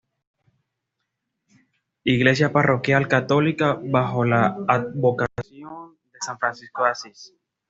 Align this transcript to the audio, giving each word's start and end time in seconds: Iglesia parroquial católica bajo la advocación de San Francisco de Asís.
Iglesia 2.05 2.51
parroquial 2.51 3.07
católica 3.07 3.79
bajo 3.83 4.25
la 4.25 4.57
advocación 4.67 5.99
de 6.11 6.17
San 6.21 6.39
Francisco 6.39 6.83
de 6.85 6.89
Asís. 6.89 7.35